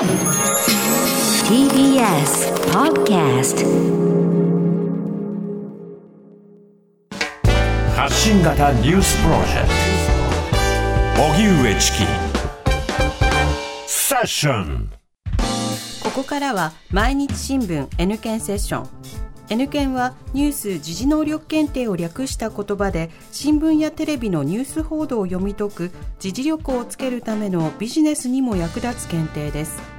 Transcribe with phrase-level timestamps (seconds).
[0.00, 0.08] TBS
[2.72, 3.66] Podcast
[7.94, 9.68] 発信型ニュースプロジェク
[11.16, 11.22] ト。
[11.22, 11.98] 荻上チキ。
[13.86, 14.90] セッション。
[16.02, 18.88] ここからは毎日新聞 N 検セッション。
[19.50, 25.90] N 検はニュース時事能力検定を略した言葉で新聞やテレビのニュース報道を読み解く
[26.20, 29.89] 時事力をつけるためのビジネスにも役立つ検定です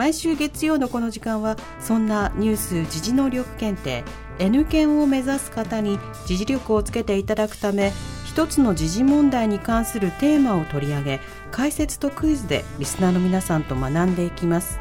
[0.00, 4.02] 毎週月曜のこの時間はそんなニュース時事能力検定
[4.38, 7.92] N 検を目指す方に時事力をつけていただくため
[8.24, 14.80] 一つの時事問題に関するテーマを取り上げ解説とクイズでリスナーの皆さんと学んでいきます。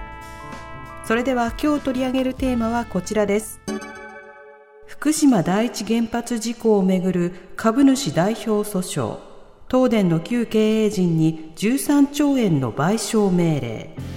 [1.04, 3.60] それでは今日取り上げるテーマはこちらです。
[4.86, 9.18] 福島第一原発事故をめぐる株主代表訴訟
[9.70, 14.09] 東電の旧経営陣に13兆円の賠償命令。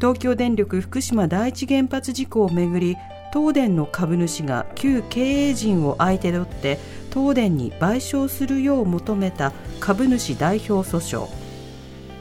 [0.00, 2.96] 東京電力福島第一原発事故をめぐり
[3.32, 6.78] 東電の株主が旧経営陣を相手取って
[7.12, 11.28] 東電に賠償するよう求めた株主代表訴訟。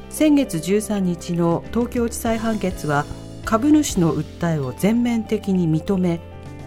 [0.09, 3.05] 先月13日の東京地裁判決は
[3.45, 6.20] 株主の訴えを全面的に認め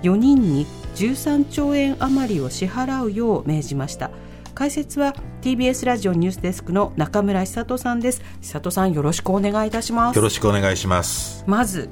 [0.02, 4.12] 4人に13兆円余りを支払うよう命じました。
[4.54, 8.22] 解説は TBS ラジオニュースデスクの中村久人さんです。
[8.40, 10.16] 久人さんよろしくお願いいたします。
[10.16, 11.44] よろしくお願いします。
[11.46, 11.88] まず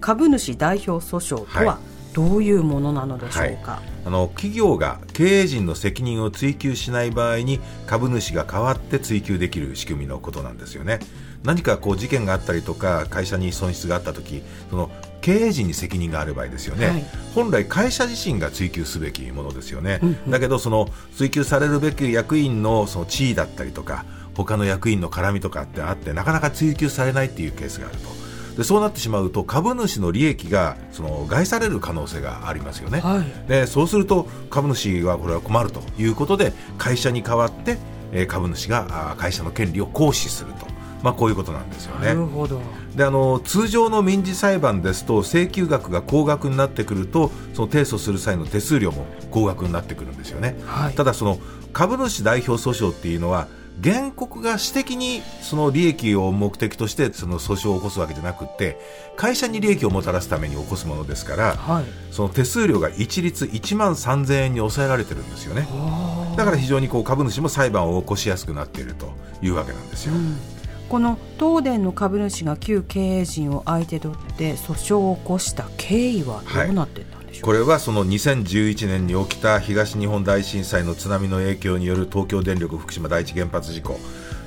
[0.00, 1.78] 株主代表訴訟とは
[2.12, 10.98] どういうものなのでしょうか、はい、あの企業が経営陣の責任を追及しない場合に株主が代わって追及できる仕組みのことなんですよね。
[11.44, 17.04] 何かこう事件があったりとか会社に損失があった時その経営陣に責任がある場合ですよね、はい、
[17.34, 24.04] 本来会社自身が追及すべきものですよね、うんうん、だけどその追及されるべき役員のその地位だったりとか
[24.34, 28.20] 他の役員の絡みとかってあってなかなか追及されないっていうケースがあると。
[28.56, 37.78] でそうなってしまうと株主の利益がその害される可能性がありますよね、はい、でそうすると株主はこれは困るということで会社に代わって
[38.26, 40.69] 株主が会社の権利を行使すると。
[41.02, 42.14] まあ、こういうことなんですよね。
[42.94, 50.56] であの通常の民事裁判ですと請求額が高額になってくるとその提訴する際の手数料も高額になってくるんですよね。
[50.66, 51.38] はい、ただその
[51.72, 53.48] 株主代表訴訟っていうのは
[53.82, 58.78] 原告が私的にその利益を目的としてその訴訟を起こすわけじゃなくて
[59.16, 65.66] 会社に利益をもたらすために起こすものですから、はい、その手数料が一律1万3000円に抑えられてるんですよね
[66.36, 70.14] だから非常にこう株主も裁判を起こしやすくなっているというわけなんですよ。
[70.14, 70.59] うん
[70.90, 84.00] この東電の株主が旧経営陣を相手取って訴訟を起こした経緯はどうなってたんでしょう、これはその2011年に起きた東日本大震災の津波の影響による東京電力福島第一原発事故。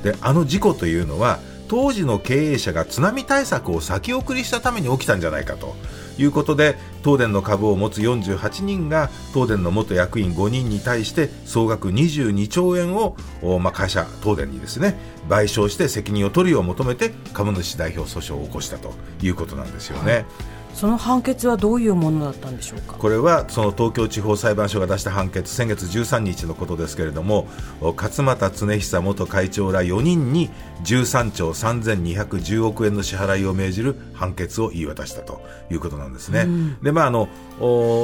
[0.03, 1.39] であの事故というのは
[1.69, 5.77] 当時の経営者が津波対策を先送りしたために起きたんじゃないかと。
[6.17, 13.15] いうことで東電の株を持つ48人が東電の元役員5人に対して総額22兆円を、
[13.59, 14.95] まあ、会社東電にですね
[15.27, 20.13] 賠償して責任を取るよう求めて株主代表訴訟を起こしたということなんですよね。
[20.13, 20.25] はい
[20.73, 22.93] その判決はどういうものだったんでしょうか？
[22.97, 27.47] これはその東京地方裁判所が出した判決先月13日のことですけれども
[27.95, 30.49] 勝俣恒久元会長ら4人に
[30.83, 35.41] 13兆3210億円の支払いを命じる判決を言い渡したと
[35.71, 36.41] いうことなんですね。
[36.41, 37.29] うん、でまああの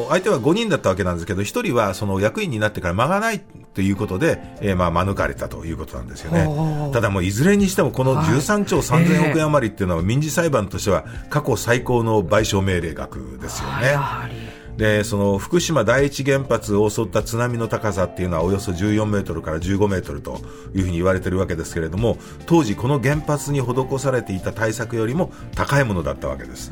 [0.10, 3.42] 相手は5人だったわけなんですけど1人はその役員になってから間がない
[3.74, 6.92] ということで、えー、まあ免れたということなんですよね。
[6.94, 13.96] ただもういずれにしてもこの13兆3000億円余りっていうのは民事裁判としては過去最高の賠償命令額ですよね。
[14.80, 20.40] でその福島第一原発を襲った津波の高さっていうのはおよそ14メートルから15メートルと
[20.74, 26.72] いうふうに言われているわけですけれども当時この原発に施されていた対策よりも高いものだったわけです。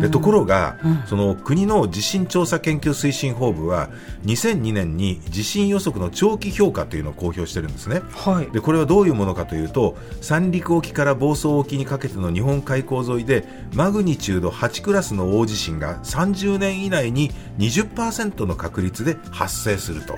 [0.00, 3.90] でところが、うん、その国の地震調査研究推進本部は
[4.24, 13.44] 2002年に地震予測の長期評価というのを公表してるんですね、はい、でこれはどういうものかというと三陸沖から房総沖にかけての日本海溝沿いで
[13.74, 17.25] マグニチュード8クラスの大地震が30年以内に
[17.58, 20.14] 20%の確率で発生すると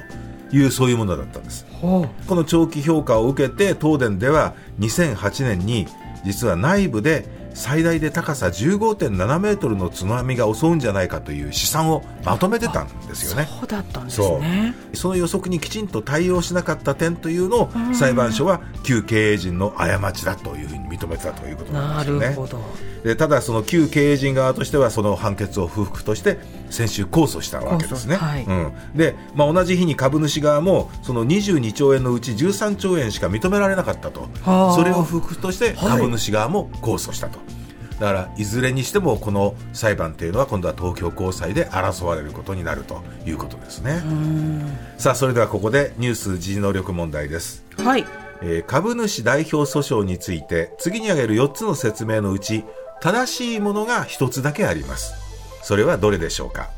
[0.55, 5.87] いうそういうものだったんです、この長期評価を受けて東電では2008年に
[6.25, 13.49] 実は内部で最大で高さ15.7メートルの津波が襲うんじゃないかという試算をまとめてたんですよね。
[13.51, 14.75] そうだったんですね。
[14.95, 22.21] その予測にきちんと対応しなかった点というのを裁判所は旧経営陣の過ちだというふうに認めてたということなんですよね。
[22.27, 22.63] なるほど。
[23.03, 26.39] でただ、その旧経営陣側としてはその判決を不服として
[26.71, 28.17] 先週控訴したわけですね。
[28.17, 37.39] はいうん、で、まあ、同じ日に株主側もその22兆円のうち13兆円しか認められなかったとはあそれを不服としてはい株主側も控訴したと。
[37.99, 44.03] だからいずれにしてもこの裁判というのは今度は東京高裁で争われることになるということですね。
[44.99, 47.65] さあそれではここでニュース時事能力問題です。
[47.77, 48.07] はい。
[48.41, 52.65] えー株主代表訴訟について次に挙げる4つの説明のうち
[53.01, 55.28] 正しいものが1つだけあります
[55.63, 56.71] それはどれでしょうか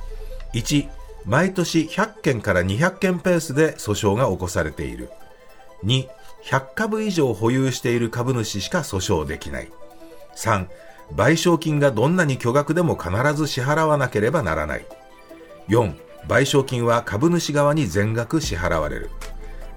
[0.55, 0.88] ？1
[1.27, 5.11] 毎年100件から200件ペースで訴訟が起こされている。
[5.85, 6.06] 2
[6.44, 9.71] 100株以上保有している株主しか訴訟できない。
[10.37, 10.67] 3
[11.15, 14.87] 賠償金がどんなに巨額でも必ず支払わなければならない。
[15.69, 15.94] 4
[16.27, 19.11] 賠償金は株主側に全額支払われる。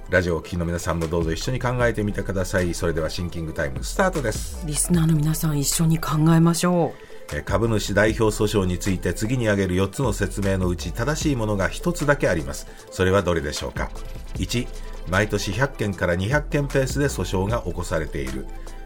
[0.10, 2.74] ラジオをお聞きの皆さんもどうぞ一緒に考えてみてください。
[2.74, 4.64] それではシンキングタイムスタートです。
[4.66, 12.68] リスナーの皆さん一緒に考えましょえー株主代表訴訟について次に挙げる4つの説明のうち正しいものが1つだけあります。
[12.92, 13.90] それはどれでしょうか
[14.36, 14.68] ？1
[15.10, 18.46] 毎年100件から200件ペースで訴訟が起こされている。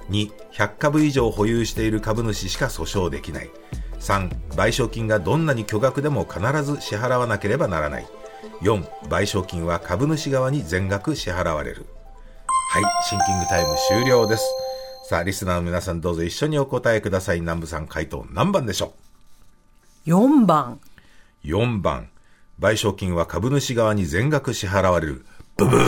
[0.09, 3.49] 2 100株以上保有している株主しか訴訟できない。
[3.99, 8.07] 3賠償金がどんなに巨額でも必ず支払わなければならない。
[8.61, 11.85] 4賠償金は株主側に全額支払われる。
[12.69, 14.43] はいシンキングタイム終了です。
[15.07, 18.91] さあリスナーの皆さんどうぞ一緒にお答えください南部さん回答何番でしょ
[20.05, 20.81] う？4番。
[21.45, 22.09] う4番
[22.59, 25.25] 賠償金は株主側に全額支払われる
[25.55, 25.81] ブブー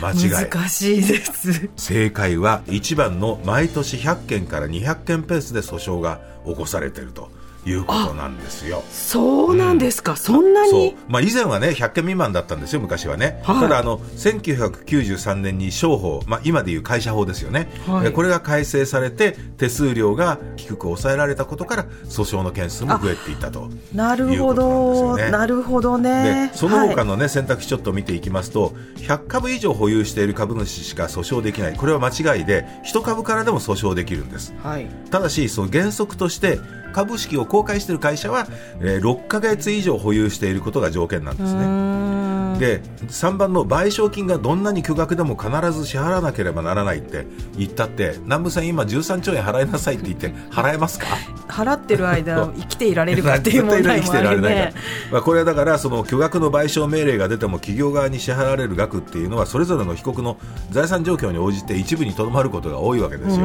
[0.00, 1.68] 間違い難しいです。
[1.76, 7.30] 正解は1番の毎年100件から200件ペースで訴訟が起こされていると
[7.66, 8.82] いうことなんですよ。
[8.90, 10.16] そうなんですか？
[10.16, 10.96] そんなそうに。
[11.08, 23.68] まあ、以前はね100件未満だったんですよ、昔はね、はいただあの、1993年に商法、まあ、今でいう会社法ですよね、はいえこれが改正されて、手数料が低く抑えられたことから、訴訟の件数も増えていったと。
[23.94, 25.16] なるほど。
[25.16, 26.56] なるほどねで。
[26.56, 34.86] その他はいの、ね選択肢ちょっと見ていきますと100株以上保有している株主しか訴訟できないこれは間違いで1株からでも訴訟できるんですはい。
[35.10, 36.58] ただしその原則として
[36.90, 38.46] 株式を公開している会社は、
[38.80, 42.19] えー6ヶ月以上保有していることが条件なんですね。
[42.60, 47.26] で3番の賠償金がどんなに巨額でも必ず支払わなければならないって
[47.56, 51.06] 言ったって南部さん今13兆円払いなさいって言って払えますか？
[51.50, 54.72] 払ってる間、生きていられるかっていう問題もあるね。
[55.10, 60.36] まあ、これはだからその巨額の賠償命令が出ても企業側に支払われる額っていうのはそれぞれの被告の
[60.70, 63.44] 財産状況に応じて一部にとどまることが多いわけですよ。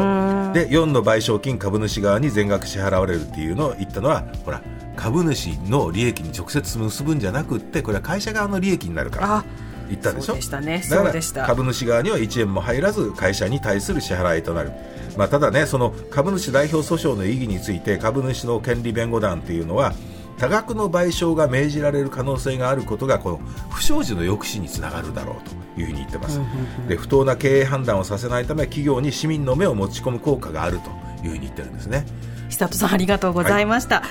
[0.54, 4.62] で4の賠償金株主側に全額支払われるっていうのを言ったのはほら
[4.96, 9.46] 株主の利益に直接結ぶんじゃなくってこれは会社側の利益になるからあ、
[9.90, 10.26] 言ったでしょ？
[10.28, 10.82] そうでしたね。
[10.82, 11.46] そうでした。
[11.46, 14.72] 株主側には1円も入らず会社に対する支払いとなる、
[15.18, 19.94] まあ、ただねその株主代表訴訟の意義について株主の権利弁護団というのは
[20.38, 23.40] 多額の賠償が命じられる可能性があることがこの
[23.70, 26.40] 不祥事の抑止につながるだろうというふうに言ってます、
[26.88, 30.90] で不当な経営判断をさせないため企業に市民の目を持ち込む効果があると
[31.26, 32.06] いうふうに言ってるんですね。
[32.50, 34.04] 久人さんありがとうございました、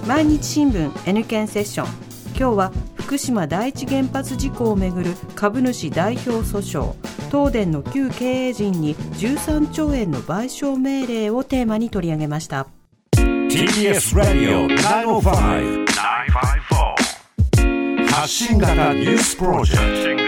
[0.08, 1.88] 毎日新聞 N 県セッション。
[2.38, 2.72] 今日は
[3.10, 6.94] 福島第一原発事故をめぐる株主代表訴訟
[7.32, 12.68] 東電の旧経営陣に13兆円の賠償命令をテーマに取り上げました。
[13.16, 15.88] TBS ラディオ905
[17.98, 20.16] 954発信型ニュースプロジェ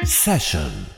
[0.00, 0.06] ト。
[0.06, 0.91] セッション